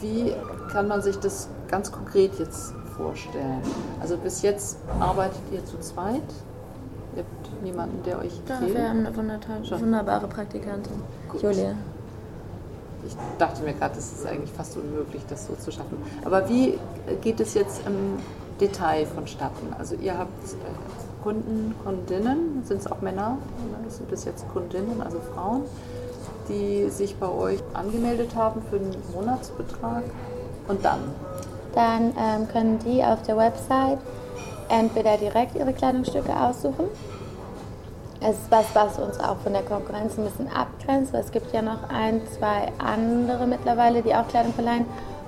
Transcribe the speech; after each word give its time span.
Wie 0.00 0.32
kann 0.70 0.88
man 0.88 1.02
sich 1.02 1.18
das 1.18 1.48
ganz 1.68 1.90
konkret 1.90 2.38
jetzt 2.38 2.72
vorstellen? 2.96 3.62
Also 4.00 4.16
bis 4.16 4.42
jetzt 4.42 4.78
arbeitet 5.00 5.40
ihr 5.52 5.64
zu 5.64 5.78
zweit. 5.80 6.22
Ihr 7.16 7.22
habt 7.24 7.62
niemanden, 7.62 8.02
der 8.04 8.18
euch 8.18 8.40
Ja, 8.48 8.56
fehlt. 8.56 8.74
wir 8.74 8.88
haben 8.88 9.06
eine 9.06 9.16
wunderbare 9.16 10.26
Praktikantin, 10.28 11.02
Gut. 11.28 11.42
Julia. 11.42 11.72
Ich 13.06 13.16
dachte 13.38 13.62
mir 13.62 13.72
gerade, 13.72 13.98
es 13.98 14.12
ist 14.12 14.26
eigentlich 14.26 14.52
fast 14.52 14.76
unmöglich, 14.76 15.22
das 15.28 15.46
so 15.46 15.54
zu 15.54 15.70
schaffen. 15.70 15.96
Aber 16.24 16.48
wie 16.48 16.78
geht 17.22 17.40
es 17.40 17.54
jetzt 17.54 17.86
im 17.86 18.18
Detail 18.60 19.06
vonstatten? 19.06 19.72
Also 19.78 19.94
ihr 19.94 20.18
habt 20.18 20.44
äh, 20.44 21.22
Kunden, 21.22 21.74
Kundinnen, 21.84 22.62
sind 22.64 22.80
es 22.80 22.90
auch 22.90 23.00
Männer? 23.00 23.38
Sind 23.88 24.12
es 24.12 24.24
jetzt 24.24 24.46
Kundinnen, 24.52 25.00
also 25.00 25.18
Frauen, 25.34 25.62
die 26.48 26.88
sich 26.90 27.16
bei 27.16 27.28
euch 27.28 27.60
angemeldet 27.74 28.34
haben 28.34 28.62
für 28.70 28.76
einen 28.76 28.96
Monatsbetrag? 29.14 30.04
Und 30.68 30.84
dann? 30.84 31.00
Dann 31.74 32.12
ähm, 32.18 32.48
können 32.48 32.78
die 32.80 33.02
auf 33.02 33.22
der 33.22 33.36
Website 33.36 33.98
entweder 34.68 35.16
direkt 35.16 35.54
ihre 35.56 35.72
Kleidungsstücke 35.72 36.34
aussuchen. 36.34 36.86
Es 38.20 38.30
ist 38.30 38.50
was, 38.50 38.66
was 38.74 38.98
uns 38.98 39.20
auch 39.20 39.36
von 39.38 39.52
der 39.52 39.62
Konkurrenz 39.62 40.18
ein 40.18 40.24
bisschen 40.24 40.48
abgrenzt. 40.48 41.14
Es 41.14 41.30
gibt 41.30 41.52
ja 41.52 41.62
noch 41.62 41.88
ein, 41.88 42.20
zwei 42.36 42.72
andere 42.78 43.46
mittlerweile, 43.46 44.02
die 44.02 44.14
auch 44.14 44.26
Kleidung 44.26 44.52
verleihen, 44.54 44.86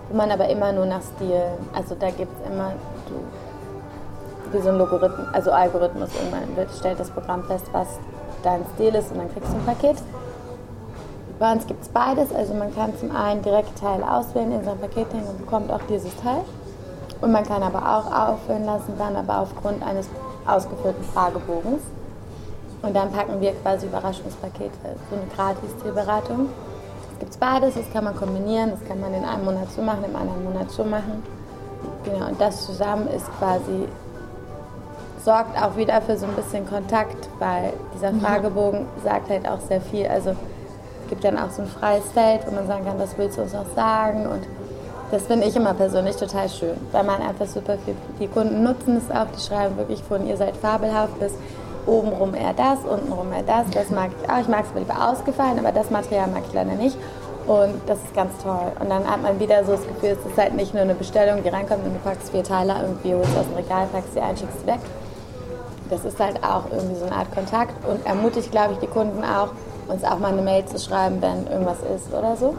wo 0.08 0.16
man 0.16 0.30
aber 0.30 0.48
immer 0.48 0.72
nur 0.72 0.86
nach 0.86 1.02
Stil, 1.02 1.42
also 1.72 1.94
da 1.94 2.10
gibt 2.10 2.32
es 2.40 2.50
immer 2.50 2.72
du, 3.08 4.52
wie 4.52 4.60
so 4.60 4.70
ein 4.70 4.78
Logarithmus, 4.78 5.28
also 5.32 5.52
Algorithmus, 5.52 6.10
irgendwann 6.16 6.66
stellt 6.76 6.98
das 6.98 7.10
Programm 7.10 7.44
fest, 7.44 7.66
was 7.70 7.86
dein 8.42 8.64
Stil 8.74 8.94
ist 8.96 9.12
und 9.12 9.18
dann 9.18 9.32
kriegst 9.32 9.52
du 9.52 9.56
ein 9.56 9.64
Paket. 9.64 9.96
Bei 11.40 11.52
uns 11.52 11.66
gibt 11.66 11.82
es 11.82 11.88
beides, 11.88 12.34
also 12.34 12.52
man 12.52 12.72
kann 12.74 12.94
zum 12.98 13.16
einen 13.16 13.40
direkt 13.40 13.78
Teile 13.80 14.04
auswählen 14.12 14.52
in 14.52 14.62
sein 14.62 14.78
Paket 14.78 15.10
hängen 15.10 15.26
und 15.26 15.38
bekommt 15.38 15.72
auch 15.72 15.80
dieses 15.88 16.14
Teil. 16.16 16.42
Und 17.22 17.32
man 17.32 17.46
kann 17.46 17.62
aber 17.62 17.78
auch 17.78 18.12
auffüllen 18.12 18.66
lassen, 18.66 18.92
dann 18.98 19.16
aber 19.16 19.40
aufgrund 19.40 19.82
eines 19.82 20.10
ausgeführten 20.46 21.02
Fragebogens. 21.02 21.80
Und 22.82 22.94
dann 22.94 23.10
packen 23.10 23.40
wir 23.40 23.52
quasi 23.52 23.86
Überraschungspakete, 23.86 24.70
so 25.08 25.16
eine 25.16 25.26
Gratis-Tierberatung. 25.34 26.50
Es 27.14 27.18
gibt 27.20 27.40
beides, 27.40 27.74
das 27.74 27.90
kann 27.90 28.04
man 28.04 28.16
kombinieren, 28.16 28.72
das 28.72 28.86
kann 28.86 29.00
man 29.00 29.14
in 29.14 29.24
einem 29.24 29.46
Monat 29.46 29.70
so 29.74 29.80
machen, 29.80 30.04
im 30.04 30.16
anderen 30.16 30.44
Monat 30.44 30.70
so 30.70 30.84
machen. 30.84 31.22
Genau, 32.04 32.26
und 32.26 32.38
das 32.38 32.66
zusammen 32.66 33.08
ist 33.08 33.26
quasi, 33.38 33.88
sorgt 35.24 35.56
auch 35.62 35.74
wieder 35.74 36.02
für 36.02 36.18
so 36.18 36.26
ein 36.26 36.34
bisschen 36.34 36.68
Kontakt, 36.68 37.30
weil 37.38 37.72
dieser 37.94 38.12
Fragebogen 38.12 38.84
sagt 39.02 39.30
halt 39.30 39.48
auch 39.48 39.60
sehr 39.60 39.80
viel. 39.80 40.06
Also 40.06 40.36
gibt 41.10 41.24
dann 41.24 41.36
auch 41.36 41.50
so 41.50 41.62
ein 41.62 41.68
freies 41.68 42.04
Feld, 42.14 42.46
wo 42.46 42.54
man 42.54 42.66
sagen 42.66 42.86
kann, 42.86 42.98
was 42.98 43.18
willst 43.18 43.36
du 43.36 43.42
uns 43.42 43.52
noch 43.52 43.66
sagen? 43.74 44.26
Und 44.26 44.46
das 45.10 45.24
finde 45.24 45.46
ich 45.46 45.56
immer 45.56 45.74
persönlich 45.74 46.16
total 46.16 46.48
schön, 46.48 46.76
weil 46.92 47.04
man 47.04 47.20
einfach 47.20 47.46
super 47.46 47.76
viel, 47.84 47.94
die 48.18 48.28
Kunden 48.28 48.62
nutzen 48.62 48.96
es 48.96 49.14
auch, 49.14 49.26
die 49.36 49.40
schreiben 49.40 49.76
wirklich 49.76 50.02
von, 50.04 50.26
ihr 50.26 50.36
seid 50.36 50.56
fabelhaft 50.56 51.18
bis 51.18 51.32
obenrum 51.86 52.34
eher 52.34 52.52
das, 52.52 52.78
untenrum 52.88 53.32
eher 53.32 53.42
das. 53.42 53.68
Das 53.72 53.90
mag 53.90 54.10
ich 54.22 54.30
auch, 54.30 54.38
ich 54.38 54.48
mag 54.48 54.64
es 54.64 54.78
lieber 54.78 55.10
ausgefallen, 55.10 55.58
aber 55.58 55.72
das 55.72 55.90
Material 55.90 56.28
mag 56.28 56.44
ich 56.46 56.54
leider 56.54 56.74
nicht. 56.74 56.96
Und 57.46 57.80
das 57.86 57.98
ist 57.98 58.14
ganz 58.14 58.30
toll. 58.42 58.70
Und 58.78 58.90
dann 58.90 59.04
hat 59.10 59.22
man 59.22 59.40
wieder 59.40 59.64
so 59.64 59.72
das 59.72 59.86
Gefühl, 59.86 60.10
es 60.10 60.30
ist 60.30 60.38
halt 60.38 60.54
nicht 60.54 60.72
nur 60.72 60.82
eine 60.82 60.94
Bestellung, 60.94 61.42
die 61.42 61.48
reinkommt 61.48 61.84
und 61.84 61.94
du 61.94 61.98
packst 62.04 62.30
vier 62.30 62.44
Teile 62.44 62.74
irgendwie, 62.80 63.14
holst 63.14 63.36
aus 63.36 63.46
dem 63.46 63.56
Regal, 63.56 63.88
packst 63.92 64.14
sie 64.14 64.20
ein, 64.20 64.36
schickst 64.36 64.60
sie 64.60 64.66
weg. 64.66 64.80
Das 65.88 66.04
ist 66.04 66.20
halt 66.20 66.44
auch 66.44 66.70
irgendwie 66.70 66.94
so 66.94 67.06
eine 67.06 67.16
Art 67.16 67.34
Kontakt 67.34 67.74
und 67.88 68.06
ermutigt, 68.06 68.52
glaube 68.52 68.74
ich, 68.74 68.78
die 68.78 68.86
Kunden 68.86 69.24
auch, 69.24 69.48
uns 69.88 70.04
auch 70.04 70.18
mal 70.18 70.32
eine 70.32 70.42
Mail 70.42 70.64
zu 70.66 70.78
schreiben, 70.78 71.20
wenn 71.20 71.46
irgendwas 71.46 71.78
ist 71.82 72.12
oder 72.12 72.36
so. 72.36 72.54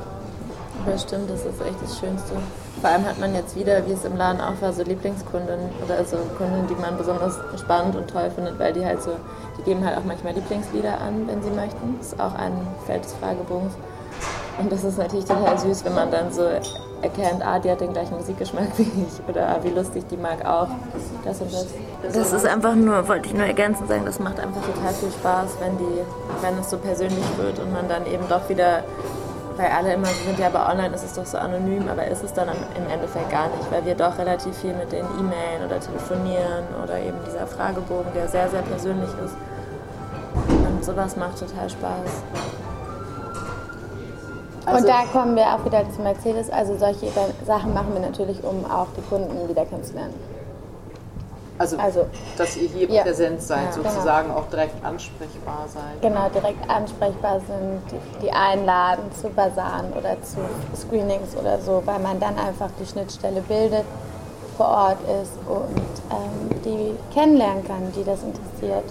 Das 0.85 1.03
stimmt, 1.03 1.29
das 1.29 1.41
ist 1.41 1.61
echt 1.61 1.81
das 1.81 1.99
Schönste. 1.99 2.33
Vor 2.81 2.89
allem 2.89 3.05
hat 3.05 3.19
man 3.19 3.35
jetzt 3.35 3.55
wieder, 3.55 3.85
wie 3.85 3.91
es 3.91 4.03
im 4.03 4.17
Laden 4.17 4.41
auch 4.41 4.59
war, 4.61 4.73
so 4.73 4.81
Lieblingskunden 4.81 5.59
oder 5.85 6.03
so 6.05 6.17
Kunden, 6.37 6.67
die 6.67 6.75
man 6.75 6.97
besonders 6.97 7.37
spannend 7.59 7.95
und 7.95 8.09
toll 8.09 8.31
findet, 8.33 8.57
weil 8.57 8.73
die 8.73 8.83
halt 8.83 9.03
so, 9.03 9.11
die 9.59 9.63
geben 9.63 9.85
halt 9.85 9.97
auch 9.97 10.03
manchmal 10.05 10.33
Lieblingslieder 10.33 10.99
an, 10.99 11.27
wenn 11.27 11.43
sie 11.43 11.51
möchten. 11.51 11.97
Das 11.99 12.13
ist 12.13 12.19
auch 12.19 12.33
ein 12.33 12.53
Feld 12.87 13.03
des 13.03 13.13
Fragebogens. 13.13 13.73
Und 14.59 14.71
das 14.71 14.83
ist 14.83 14.97
natürlich 14.97 15.25
total 15.25 15.57
süß, 15.57 15.85
wenn 15.85 15.93
man 15.93 16.09
dann 16.09 16.31
so 16.31 16.43
erkennt, 17.01 17.45
ah, 17.45 17.59
die 17.59 17.71
hat 17.71 17.81
den 17.81 17.93
gleichen 17.93 18.15
Musikgeschmack 18.15 18.67
wie 18.77 18.83
ich 18.83 19.29
oder 19.29 19.49
ah, 19.49 19.59
wie 19.61 19.69
lustig 19.69 20.05
die 20.09 20.17
mag 20.17 20.45
auch 20.45 20.67
das 21.23 21.41
und 21.41 21.53
das. 21.53 21.67
Das 22.13 22.33
ist 22.33 22.45
einfach 22.45 22.75
nur, 22.75 23.07
wollte 23.07 23.27
ich 23.27 23.33
nur 23.33 23.45
ergänzend 23.45 23.87
sagen, 23.87 24.05
das 24.05 24.19
macht 24.19 24.39
einfach 24.39 24.61
total 24.61 24.93
viel 24.93 25.11
Spaß, 25.11 25.57
wenn 25.59 25.77
die, 25.77 26.01
wenn 26.41 26.57
es 26.59 26.69
so 26.69 26.77
persönlich 26.77 27.25
wird 27.37 27.59
und 27.59 27.71
man 27.71 27.87
dann 27.87 28.05
eben 28.05 28.27
doch 28.29 28.47
wieder 28.49 28.83
weil 29.57 29.69
alle 29.69 29.93
immer 29.93 30.07
so 30.07 30.25
sind, 30.25 30.39
ja, 30.39 30.47
aber 30.47 30.69
online 30.71 30.95
ist 30.95 31.03
es 31.03 31.13
doch 31.13 31.25
so 31.25 31.37
anonym, 31.37 31.87
aber 31.89 32.07
ist 32.07 32.23
es 32.23 32.33
dann 32.33 32.47
im 32.49 32.89
Endeffekt 32.89 33.29
gar 33.29 33.47
nicht, 33.49 33.71
weil 33.71 33.85
wir 33.85 33.95
doch 33.95 34.17
relativ 34.17 34.55
viel 34.57 34.73
mit 34.73 34.91
denen 34.91 35.07
e-mailen 35.19 35.65
oder 35.65 35.79
telefonieren 35.79 36.63
oder 36.81 36.99
eben 36.99 37.17
dieser 37.27 37.45
Fragebogen, 37.45 38.11
der 38.15 38.27
sehr, 38.27 38.49
sehr 38.49 38.61
persönlich 38.61 39.09
ist. 39.23 39.35
Und 40.65 40.83
sowas 40.83 41.15
macht 41.15 41.37
total 41.37 41.69
Spaß. 41.69 42.23
Also- 44.65 44.77
und 44.79 44.87
da 44.87 45.03
kommen 45.11 45.35
wir 45.35 45.43
auch 45.55 45.65
wieder 45.65 45.83
zu 45.91 46.01
Mercedes. 46.01 46.49
Also 46.49 46.77
solche 46.77 47.07
Sachen 47.45 47.73
machen 47.73 47.93
wir 47.93 48.01
natürlich, 48.01 48.43
um 48.43 48.63
auch 48.69 48.87
die 48.95 49.01
Kunden 49.01 49.47
wieder 49.49 49.65
kennenzulernen. 49.65 50.13
Also, 51.57 51.77
Also- 51.77 52.05
dass 52.37 52.57
ihr 52.57 52.69
hier 52.69 52.89
Ja. 52.89 53.03
präsent 53.03 53.41
seid, 53.41 53.65
Ja, 53.65 53.71
sozusagen 53.83 54.31
auch 54.31 54.47
direkt 54.49 54.83
ansprechbar 54.83 55.65
seid. 55.67 56.01
Genau, 56.01 56.27
direkt 56.29 56.67
ansprechbar 56.69 57.39
sind, 57.39 57.81
die, 57.91 58.25
die 58.25 58.31
einladen 58.31 59.03
zu 59.19 59.29
Basaren 59.29 59.93
oder 59.93 60.19
zu 60.23 60.37
Screenings 60.75 61.35
oder 61.39 61.59
so, 61.59 61.83
weil 61.85 61.99
man 61.99 62.19
dann 62.19 62.37
einfach 62.39 62.69
die 62.79 62.85
Schnittstelle 62.85 63.41
bildet, 63.41 63.85
vor 64.57 64.67
Ort 64.69 64.97
ist 65.21 65.33
und 65.47 65.81
ähm, 66.11 66.61
die 66.65 66.95
kennenlernen 67.13 67.63
kann, 67.67 67.91
die 67.95 68.03
das 68.03 68.19
interessiert. 68.23 68.85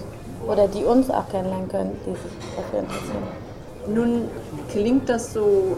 Oder 0.47 0.69
die 0.69 0.85
uns 0.85 1.11
auch 1.11 1.29
kennenlernen 1.29 1.69
können, 1.69 2.01
die 2.07 2.13
sich 2.13 2.33
dafür 2.57 2.81
interessieren. 2.81 3.50
Nun 3.87 4.29
klingt 4.71 5.09
das 5.09 5.33
so 5.33 5.77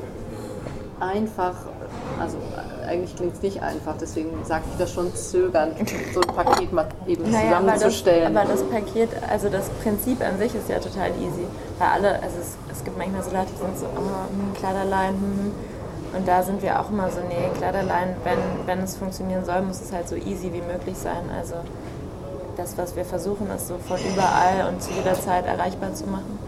einfach, 1.01 1.55
also 2.21 2.37
eigentlich 2.87 3.15
klingt 3.17 3.35
es 3.35 3.43
nicht 3.43 3.63
einfach, 3.63 3.95
deswegen 4.01 4.31
sage 4.45 4.65
ich 4.71 4.79
das 4.79 4.93
schon 4.93 5.15
zögernd, 5.15 5.75
so 6.15 6.21
ein 6.21 6.35
Paket 6.35 6.73
mal 6.73 6.87
eben 7.07 7.25
aber 7.25 7.33
das, 7.33 7.43
zusammenzustellen. 7.43 8.37
aber 8.37 8.49
das 8.49 8.63
Paket, 8.65 9.11
also 9.31 9.49
das 9.49 9.69
Prinzip 9.83 10.21
an 10.21 10.39
sich 10.39 10.55
ist 10.55 10.69
ja 10.69 10.79
total 10.79 11.11
easy. 11.11 11.47
Weil 11.79 11.89
alle, 11.89 12.23
also 12.23 12.37
es, 12.41 12.57
es 12.71 12.85
gibt 12.85 12.99
manchmal 12.99 13.23
so 13.23 13.31
Leute, 13.31 13.49
die 13.55 13.59
sind 13.59 13.79
so, 13.79 13.87
oh, 13.87 13.99
hm, 13.99 14.55
Kleiderlein, 14.55 15.15
hm. 15.15 15.53
Und 16.15 16.29
da 16.29 16.43
sind 16.43 16.63
wir 16.63 16.79
auch 16.79 16.91
immer 16.91 17.11
so, 17.11 17.21
nee, 17.27 17.49
Kleiderlein, 17.57 18.17
wenn, 18.23 18.39
wenn 18.67 18.81
es 18.81 18.97
funktionieren 18.97 19.47
soll, 19.47 19.63
muss 19.63 19.81
es 19.81 19.93
halt 19.93 20.09
so 20.09 20.15
easy 20.15 20.53
wie 20.53 20.61
möglich 20.61 20.97
sein. 20.99 21.31
Also 21.35 21.55
das, 22.57 22.77
was 22.77 22.95
wir 22.97 23.05
versuchen, 23.07 23.51
ist 23.51 23.69
so 23.69 23.79
von 23.79 23.99
überall 23.99 24.69
und 24.69 24.83
zu 24.83 24.91
jeder 24.93 25.15
Zeit 25.15 25.47
erreichbar 25.47 25.95
zu 25.95 26.07
machen. 26.07 26.39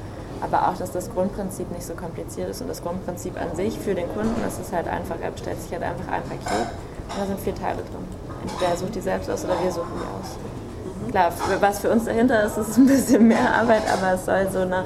Aber 0.44 0.68
auch, 0.68 0.76
dass 0.76 0.92
das 0.92 1.10
Grundprinzip 1.10 1.70
nicht 1.72 1.86
so 1.86 1.94
kompliziert 1.94 2.50
ist. 2.50 2.60
Und 2.60 2.68
das 2.68 2.82
Grundprinzip 2.82 3.40
an 3.40 3.56
sich 3.56 3.78
für 3.78 3.94
den 3.94 4.06
Kunden 4.12 4.46
ist 4.46 4.60
es 4.60 4.72
halt 4.72 4.86
einfach, 4.88 5.16
er 5.22 5.30
bestellt 5.30 5.60
sich 5.62 5.72
halt 5.72 5.82
einfach 5.82 6.12
ein 6.12 6.22
Paket 6.22 6.68
und 7.08 7.18
da 7.18 7.26
sind 7.26 7.40
vier 7.40 7.54
Teile 7.54 7.76
drin. 7.76 8.04
Entweder 8.42 8.72
er 8.72 8.76
sucht 8.76 8.94
die 8.94 9.00
selbst 9.00 9.30
aus 9.30 9.44
oder 9.44 9.54
wir 9.62 9.72
suchen 9.72 9.92
die 9.96 10.02
aus. 10.02 11.10
Klar, 11.10 11.32
für, 11.32 11.62
was 11.62 11.78
für 11.78 11.90
uns 11.90 12.04
dahinter 12.04 12.44
ist, 12.44 12.58
ist 12.58 12.76
ein 12.76 12.86
bisschen 12.86 13.28
mehr 13.28 13.54
Arbeit, 13.54 13.82
aber 13.90 14.14
es 14.14 14.26
soll 14.26 14.48
so 14.52 14.64
nach, 14.64 14.84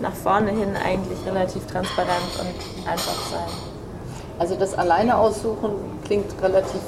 nach 0.00 0.12
vorne 0.12 0.50
hin 0.50 0.70
eigentlich 0.76 1.18
relativ 1.26 1.66
transparent 1.66 2.40
und 2.40 2.88
einfach 2.88 3.30
sein. 3.30 3.48
Also 4.38 4.56
das 4.56 4.74
alleine 4.74 5.16
aussuchen 5.16 5.72
klingt 6.04 6.30
relativ 6.42 6.80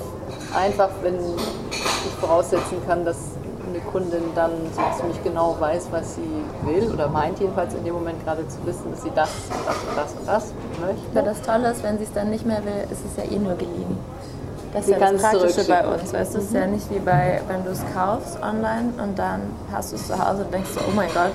einfach, 0.55 0.91
wenn 1.03 1.17
ich 1.17 2.13
voraussetzen 2.21 2.79
kann, 2.87 3.05
dass 3.05 3.17
eine 3.79 3.91
Kundin 3.91 4.23
dann 4.35 4.51
so 4.75 4.83
ziemlich 4.99 5.23
genau 5.23 5.57
weiß, 5.59 5.89
was 5.91 6.17
sie 6.17 6.45
will 6.63 6.91
oder 6.93 7.09
meint 7.09 7.39
jedenfalls 7.39 7.75
in 7.75 7.85
dem 7.85 7.95
Moment 7.95 8.25
gerade 8.25 8.47
zu 8.49 8.59
wissen, 8.65 8.91
dass 8.91 9.03
sie 9.03 9.13
das 9.15 9.31
und 9.51 9.67
das 9.67 9.77
und 9.89 9.97
das 9.97 10.13
und 10.13 10.27
das 10.29 10.53
Aber 10.77 10.87
möchte. 10.87 11.23
das 11.23 11.43
Tolle 11.43 11.71
ist, 11.71 11.83
wenn 11.83 11.99
sie 11.99 12.05
es 12.05 12.13
dann 12.13 12.31
nicht 12.31 12.47
mehr 12.47 12.65
will, 12.65 12.87
ist 12.91 13.03
es 13.05 13.17
ja 13.17 13.31
eh 13.31 13.39
nur 13.39 13.55
geliehen. 13.55 13.97
Das 14.73 14.87
ist 14.87 14.91
ja 14.91 14.99
das 14.99 15.23
Praktische 15.23 15.65
bei 15.65 15.87
uns. 15.87 16.13
Weißt 16.13 16.35
du, 16.35 16.39
es 16.39 16.45
ist 16.45 16.55
ja 16.55 16.67
nicht 16.67 16.91
wie 16.91 16.99
bei, 16.99 17.41
wenn 17.49 17.65
du 17.65 17.71
es 17.71 17.83
kaufst 17.95 18.39
online 18.43 18.93
und 19.03 19.19
dann 19.19 19.41
hast 19.73 19.93
du 19.93 19.97
es 19.97 20.07
zu 20.07 20.19
Hause 20.19 20.45
und 20.45 20.53
denkst 20.53 20.71
so, 20.75 20.81
oh 20.81 20.93
mein 20.95 21.09
Gott, 21.15 21.33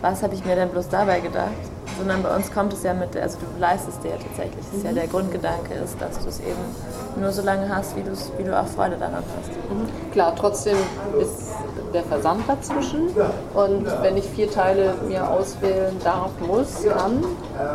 was 0.00 0.22
habe 0.22 0.34
ich 0.34 0.44
mir 0.44 0.54
denn 0.54 0.68
bloß 0.68 0.88
dabei 0.88 1.20
gedacht? 1.20 1.71
Sondern 1.98 2.22
bei 2.22 2.34
uns 2.34 2.52
kommt 2.52 2.72
es 2.72 2.82
ja 2.82 2.94
mit, 2.94 3.16
also 3.16 3.38
du 3.38 3.60
leistest 3.60 4.02
dir 4.02 4.10
ja 4.10 4.16
tatsächlich. 4.16 4.64
Das 4.66 4.78
ist 4.78 4.84
ja 4.84 4.92
der 4.92 5.06
Grundgedanke 5.06 5.74
ist, 5.74 6.00
dass 6.00 6.18
du 6.20 6.28
es 6.28 6.40
eben 6.40 7.20
nur 7.20 7.32
so 7.32 7.42
lange 7.42 7.68
hast, 7.74 7.96
wie, 7.96 8.02
du's, 8.02 8.32
wie 8.38 8.44
du 8.44 8.58
auch 8.58 8.66
Freude 8.66 8.96
daran 8.96 9.22
hast. 9.38 10.12
Klar, 10.12 10.34
trotzdem 10.36 10.76
ist 11.20 11.52
der 11.92 12.02
Versand 12.04 12.48
dazwischen 12.48 13.08
und 13.54 13.86
wenn 14.02 14.16
ich 14.16 14.24
vier 14.24 14.50
Teile 14.50 14.94
mir 15.06 15.28
auswählen 15.28 15.94
darf, 16.02 16.30
muss, 16.40 16.84
kann, 16.84 17.22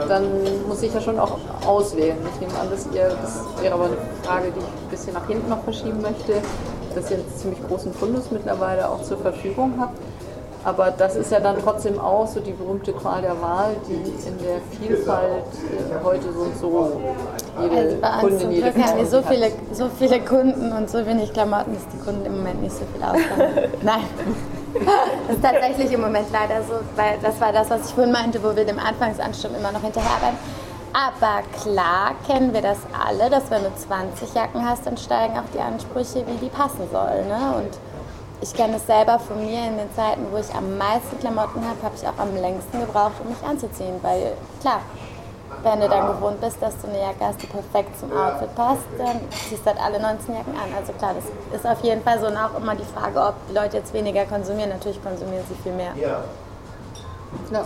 dann 0.08 0.24
muss 0.68 0.82
ich 0.82 0.94
ja 0.94 1.02
schon 1.02 1.20
auch 1.20 1.38
auswählen. 1.66 2.18
Ich 2.34 2.40
nehme 2.42 2.60
an, 2.60 2.70
dass 2.70 2.88
ihr, 2.94 3.10
das 3.22 3.44
wäre 3.62 3.76
aber 3.76 3.86
eine 3.86 3.98
Frage, 4.24 4.52
die 4.52 4.60
ich 4.60 4.66
ein 4.66 4.90
bisschen 4.90 5.14
nach 5.14 5.28
hinten 5.28 5.50
noch 5.50 5.64
verschieben 5.64 6.02
möchte, 6.02 6.42
dass 6.96 7.12
ihr 7.12 7.18
einen 7.18 7.38
ziemlich 7.38 7.60
großen 7.68 7.94
Fundus 7.94 8.32
mittlerweile 8.32 8.90
auch 8.90 9.04
zur 9.04 9.18
Verfügung 9.18 9.74
habt. 9.80 9.98
Aber 10.68 10.92
das 10.92 11.16
ist 11.16 11.32
ja 11.32 11.40
dann 11.40 11.56
trotzdem 11.64 11.98
auch 11.98 12.28
so 12.28 12.42
die 12.42 12.52
berühmte 12.52 12.92
Qual 12.92 13.22
der 13.22 13.42
Wahl, 13.42 13.78
die 13.88 13.94
in 13.94 14.38
der 14.40 14.60
Vielfalt 14.78 15.46
äh, 15.64 16.04
heute 16.04 16.34
so 16.34 16.42
und 16.42 16.58
so 16.60 17.02
jede 17.62 17.98
Also 18.02 18.28
Kundin, 18.28 18.52
jede 18.52 18.72
Glück 18.74 18.86
haben 18.86 18.98
wir 18.98 19.06
so 19.06 19.22
viele, 19.22 19.50
so 19.72 19.88
viele 19.98 20.20
Kunden 20.20 20.74
und 20.74 20.90
so 20.90 21.06
wenig 21.06 21.32
Klamotten, 21.32 21.74
dass 21.74 21.88
die 21.88 22.04
Kunden 22.04 22.26
im 22.26 22.40
Moment 22.40 22.62
nicht 22.62 22.76
so 22.76 22.84
viel 22.94 23.02
auskommen. 23.02 23.72
Nein. 23.82 24.04
Das 25.28 25.38
ist 25.38 25.42
tatsächlich 25.42 25.94
im 25.94 26.02
Moment 26.02 26.28
leider 26.34 26.62
so, 26.64 26.74
weil 26.98 27.18
das 27.22 27.40
war 27.40 27.54
das, 27.54 27.70
was 27.70 27.88
ich 27.88 27.96
vorhin 27.96 28.12
meinte, 28.12 28.44
wo 28.44 28.54
wir 28.54 28.66
dem 28.66 28.78
Anfangsansturm 28.78 29.56
immer 29.56 29.72
noch 29.72 29.82
hinterherrennen. 29.82 30.38
Aber 30.92 31.44
klar 31.64 32.12
kennen 32.28 32.54
wir 32.54 32.62
das 32.62 32.80
alle, 33.08 33.30
dass 33.30 33.50
wenn 33.50 33.64
du 33.64 33.74
20 33.74 34.34
Jacken 34.34 34.68
hast, 34.68 34.86
dann 34.86 34.98
steigen 34.98 35.38
auch 35.38 35.50
die 35.54 35.62
Ansprüche, 35.62 36.26
wie 36.28 36.46
die 36.46 36.50
passen 36.50 36.90
soll. 36.92 37.24
Ne? 37.24 37.56
Und 37.56 37.70
ich 38.42 38.54
kenne 38.54 38.78
es 38.78 38.86
selber 38.86 39.20
von 39.20 39.44
mir 39.44 39.66
in 39.66 39.78
den 39.78 39.92
Zeiten, 39.96 40.26
wo 40.32 40.38
ich 40.38 40.54
am 40.54 40.78
meisten 40.78 41.20
Klamotten 41.20 41.62
habe, 41.68 41.82
habe 41.82 41.96
ich 41.96 42.08
auch 42.08 42.18
am 42.18 42.36
längsten 42.36 42.80
gebraucht, 42.80 43.14
um 43.24 43.30
mich 43.30 43.44
anzuziehen. 43.44 43.96
Weil 44.02 44.34
klar, 44.62 44.82
wenn 45.64 45.80
du 45.82 45.90
dann 45.90 46.08
gewohnt 46.08 46.40
bist, 46.40 46.62
dass 46.62 46.80
du 46.80 46.88
eine 46.88 47.00
Jacke 47.00 47.26
hast, 47.26 47.42
die 47.42 47.48
perfekt 47.48 48.00
zum 48.00 48.12
Outfit 48.12 48.54
passt, 48.56 48.84
dann 48.98 49.22
ziehst 49.50 49.66
du 49.66 49.66
halt 49.66 49.82
alle 49.82 50.00
19 50.00 50.36
Jacken 50.36 50.54
an. 50.54 50.70
Also 50.78 50.94
klar, 50.94 51.16
das 51.16 51.60
ist 51.60 51.66
auf 51.66 51.84
jeden 51.84 52.04
Fall 52.04 52.20
so 52.20 52.28
und 52.28 52.38
auch 52.38 52.56
immer 52.58 52.76
die 52.76 52.86
Frage, 52.86 53.20
ob 53.20 53.34
die 53.50 53.54
Leute 53.56 53.78
jetzt 53.78 53.94
weniger 53.94 54.26
konsumieren. 54.26 54.70
Natürlich 54.70 55.02
konsumieren 55.04 55.44
sie 55.50 55.56
viel 55.64 55.74
mehr. 55.74 55.94
Ja. 56.00 57.64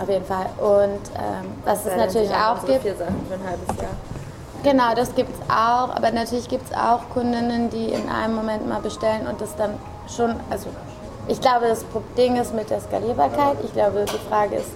Auf 0.00 0.08
jeden 0.08 0.24
Fall. 0.24 0.46
Und 0.58 1.00
ähm, 1.14 1.52
was 1.64 1.84
es 1.84 1.96
natürlich 1.96 2.30
auch 2.30 2.64
gibt, 2.64 2.82
Vier 2.82 2.96
Sachen 2.96 3.26
für 3.28 3.34
ein 3.34 3.44
halbes 3.44 3.76
Jahr. 3.76 3.94
Genau, 4.62 4.94
das 4.94 5.14
gibt 5.14 5.30
es 5.30 5.50
auch. 5.50 5.94
Aber 5.94 6.10
natürlich 6.10 6.48
gibt 6.48 6.70
es 6.70 6.76
auch 6.76 7.08
Kundinnen, 7.12 7.70
die 7.70 7.86
in 7.86 8.08
einem 8.08 8.34
Moment 8.34 8.68
mal 8.68 8.80
bestellen 8.80 9.26
und 9.26 9.40
das 9.40 9.56
dann 9.56 9.74
schon. 10.14 10.34
Also, 10.50 10.68
ich 11.28 11.40
glaube, 11.40 11.68
das 11.68 11.84
Ding 12.16 12.36
ist 12.36 12.54
mit 12.54 12.70
der 12.70 12.80
Skalierbarkeit. 12.80 13.56
Ich 13.64 13.72
glaube, 13.72 14.04
die 14.04 14.28
Frage 14.28 14.56
ist, 14.56 14.70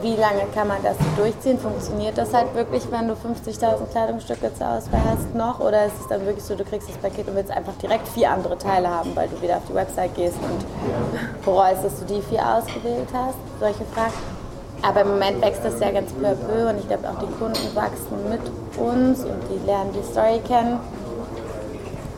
wie 0.00 0.14
lange 0.14 0.42
kann 0.54 0.68
man 0.68 0.78
das 0.82 0.96
durchziehen? 1.16 1.58
Funktioniert 1.58 2.16
das 2.16 2.32
halt 2.32 2.54
wirklich, 2.54 2.84
wenn 2.90 3.08
du 3.08 3.14
50.000 3.14 3.90
Kleidungsstücke 3.90 4.54
zur 4.54 4.68
Auswahl 4.68 5.00
hast 5.10 5.34
noch? 5.34 5.58
Oder 5.60 5.86
ist 5.86 6.00
es 6.00 6.08
dann 6.08 6.24
wirklich 6.24 6.44
so, 6.44 6.54
du 6.54 6.64
kriegst 6.64 6.88
das 6.88 6.96
Paket 6.98 7.28
und 7.28 7.34
willst 7.34 7.50
einfach 7.50 7.74
direkt 7.82 8.06
vier 8.08 8.30
andere 8.30 8.56
Teile 8.56 8.88
haben, 8.88 9.14
weil 9.16 9.28
du 9.28 9.40
wieder 9.42 9.56
auf 9.56 9.64
die 9.68 9.74
Website 9.74 10.14
gehst 10.14 10.36
und 10.36 11.44
bereust, 11.44 11.84
dass 11.84 11.98
du 11.98 12.04
die 12.04 12.22
vier 12.22 12.46
ausgewählt 12.46 13.08
hast? 13.12 13.38
Solche 13.58 13.84
Fragen. 13.92 14.37
Aber 14.82 15.00
im 15.00 15.08
Moment 15.08 15.42
wächst 15.42 15.64
das 15.64 15.80
ja 15.80 15.90
ganz 15.90 16.12
peu 16.12 16.26
à 16.26 16.34
peu 16.34 16.68
und 16.70 16.78
ich 16.78 16.88
glaube 16.88 17.08
auch 17.08 17.18
die 17.18 17.32
Kunden 17.34 17.74
wachsen 17.74 18.30
mit 18.30 18.40
uns 18.78 19.20
und 19.20 19.40
die 19.50 19.66
lernen 19.66 19.90
die 19.92 20.04
Story 20.04 20.40
kennen. 20.46 20.78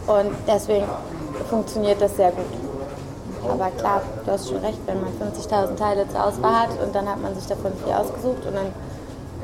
Und 0.06 0.32
deswegen 0.46 0.86
funktioniert 1.48 2.00
das 2.00 2.16
sehr 2.16 2.32
gut. 2.32 2.44
Aber 3.48 3.70
klar, 3.70 4.02
du 4.24 4.32
hast 4.32 4.48
schon 4.48 4.58
recht, 4.58 4.78
wenn 4.86 5.00
man 5.00 5.10
50.000 5.10 5.76
Teile 5.76 6.08
zur 6.08 6.24
Auswahl 6.24 6.60
hat 6.60 6.70
und 6.84 6.94
dann 6.94 7.08
hat 7.08 7.22
man 7.22 7.34
sich 7.34 7.46
davon 7.46 7.72
vier 7.84 7.98
ausgesucht 7.98 8.44
und 8.46 8.54
dann 8.54 8.66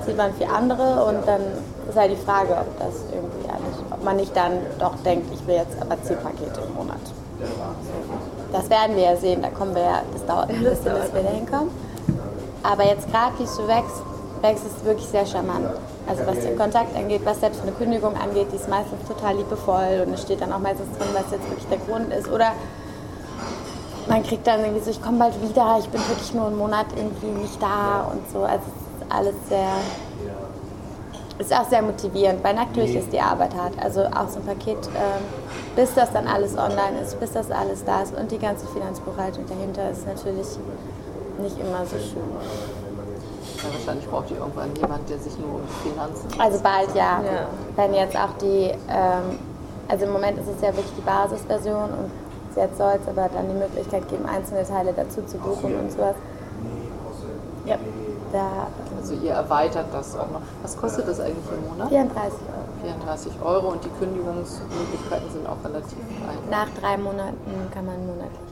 sieht 0.05 0.17
man 0.17 0.35
vier 0.35 0.53
andere 0.53 1.05
und 1.05 1.27
dann 1.27 1.41
ist 1.89 1.97
halt 1.97 2.13
die 2.13 2.17
Frage, 2.25 2.53
ob 2.53 2.79
das 2.79 2.95
irgendwie 3.13 3.49
alles, 3.49 3.79
ob 3.91 4.05
man 4.05 4.17
nicht 4.17 4.37
dann 4.37 4.53
doch 4.79 4.95
denkt, 5.05 5.33
ich 5.33 5.47
will 5.47 5.57
jetzt 5.57 5.81
aber 5.81 6.01
zehn 6.03 6.19
Pakete 6.19 6.61
im 6.61 6.75
Monat. 6.75 7.01
Das 8.53 8.69
werden 8.71 8.97
wir 8.97 9.03
ja 9.03 9.17
sehen, 9.17 9.43
da 9.43 9.49
kommen 9.49 9.75
wir 9.75 9.83
ja, 9.83 10.03
das 10.13 10.25
dauert 10.27 10.51
ein 10.51 10.63
bisschen, 10.63 10.95
bis 10.95 11.15
wir 11.15 11.23
da 11.23 11.31
hinkommen. 11.31 11.86
Aber 12.67 12.85
jetzt 12.85 13.11
gerade, 13.11 13.39
wie 13.39 13.47
so 13.47 13.69
wächst, 13.69 14.03
wächst 14.43 14.65
es 14.67 14.85
wirklich 14.85 15.07
sehr 15.07 15.25
charmant. 15.25 15.67
Also 16.09 16.27
was 16.27 16.41
den 16.41 16.57
Kontakt 16.57 16.97
angeht, 16.97 17.23
was 17.25 17.41
selbst 17.41 17.63
eine 17.63 17.73
Kündigung 17.73 18.15
angeht, 18.17 18.49
die 18.53 18.57
ist 18.57 18.69
meistens 18.69 19.07
total 19.07 19.37
liebevoll 19.37 20.05
und 20.07 20.15
es 20.15 20.23
steht 20.23 20.41
dann 20.41 20.53
auch 20.53 20.59
meistens 20.59 20.97
drin, 20.99 21.09
was 21.13 21.31
jetzt 21.31 21.49
wirklich 21.49 21.67
der 21.69 21.79
Grund 21.79 22.13
ist. 22.13 22.29
Oder 22.29 22.53
man 24.09 24.23
kriegt 24.23 24.47
dann 24.47 24.61
irgendwie 24.61 24.85
so, 24.85 24.91
ich 24.91 25.03
komme 25.03 25.19
bald 25.19 25.41
wieder, 25.43 25.77
ich 25.79 25.89
bin 25.89 26.01
wirklich 26.09 26.35
nur 26.35 26.47
einen 26.47 26.59
Monat 26.59 26.87
irgendwie 26.97 27.41
nicht 27.41 27.61
da 27.63 28.09
und 28.13 28.29
so. 28.33 28.41
Also 28.41 28.65
es 28.67 29.03
ist 29.03 29.13
alles 29.13 29.35
sehr, 29.49 29.69
ist 31.39 31.53
auch 31.53 31.69
sehr 31.69 31.83
motivierend, 31.83 32.43
weil 32.43 32.55
natürlich 32.55 32.97
ist 32.97 33.13
die 33.13 33.21
Arbeit 33.21 33.55
hart. 33.55 33.75
Also 33.81 34.03
auch 34.07 34.29
so 34.29 34.41
ein 34.41 34.47
Paket, 34.47 34.79
ähm, 34.95 35.23
bis 35.75 35.95
das 35.95 36.13
dann 36.13 36.27
alles 36.27 36.57
online 36.57 37.01
ist, 37.03 37.19
bis 37.21 37.33
das 37.33 37.51
alles 37.51 37.85
da 37.85 38.03
ist 38.03 38.17
und 38.17 38.31
die 38.31 38.39
ganze 38.39 38.67
Finanzbuchhaltung 38.67 39.45
dahinter 39.47 39.91
ist 39.91 40.07
natürlich 40.07 40.47
nicht 41.39 41.59
immer 41.59 41.85
so 41.87 41.97
schön. 41.97 42.23
Ja, 43.63 43.73
wahrscheinlich 43.73 44.09
braucht 44.09 44.31
ihr 44.31 44.39
irgendwann 44.39 44.75
jemand, 44.77 45.09
der 45.09 45.19
sich 45.19 45.39
nur 45.39 45.57
um 45.57 45.69
Finanzen 45.83 46.29
Also 46.41 46.61
bald 46.61 46.95
ja. 46.95 47.21
Ja. 47.23 47.47
Wenn 47.77 47.95
jetzt 47.95 48.17
auch 48.17 48.33
die, 48.41 48.73
ähm, 48.89 49.39
also 49.89 50.05
im 50.05 50.13
Moment 50.13 50.39
ist 50.39 50.49
es 50.49 50.61
ja 50.61 50.69
wirklich 50.69 50.93
die 50.97 51.03
Basisversion 51.03 51.91
und 51.91 52.11
jetzt 52.57 52.79
soll 52.79 52.99
es 53.01 53.09
aber 53.09 53.29
dann 53.29 53.49
die 53.49 53.55
Möglichkeit 53.55 54.09
geben, 54.09 54.27
einzelne 54.27 54.65
Teile 54.67 54.93
dazu 54.95 55.23
zu 55.23 55.39
buchen 55.39 55.75
und 55.79 55.93
sowas. 55.93 56.15
Ja, 57.65 57.77
da 58.33 58.69
Also 59.01 59.15
ihr 59.15 59.33
erweitert 59.33 59.87
das 59.93 60.17
auch 60.17 60.31
noch. 60.31 60.43
Was 60.63 60.77
kostet 60.77 61.09
das 61.09 61.21
eigentlich 61.21 61.45
im 61.51 61.69
Monat? 61.69 61.89
34 61.89 62.39
Euro. 62.41 62.67
34 62.83 63.33
Euro 63.45 63.67
und 63.73 63.85
die 63.85 63.91
Kündigungsmöglichkeiten 63.99 65.31
sind 65.33 65.47
auch 65.47 65.57
relativ 65.65 65.97
klein. 66.19 66.39
Nach 66.51 66.69
drei 66.81 66.97
Monaten 66.97 67.71
kann 67.75 67.87
man 67.87 68.07
monatlich 68.07 68.46